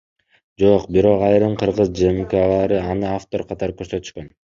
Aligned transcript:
Жок, 0.61 0.85
бирок 0.95 1.25
айрым 1.27 1.53
кыргыз 1.63 1.89
ЖМКлары 1.99 2.79
аны 2.95 3.07
автор 3.19 3.45
катары 3.53 3.77
көрсөтүшкөн. 3.83 4.33